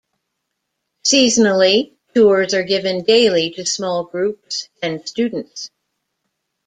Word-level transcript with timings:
Seasonally, 1.05 1.91
tours 2.15 2.55
are 2.55 2.63
given 2.63 3.03
daily 3.03 3.51
to 3.51 3.67
small 3.67 4.03
groups 4.03 4.67
and 4.81 5.07
students. 5.07 5.69